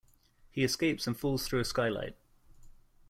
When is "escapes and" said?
0.63-1.15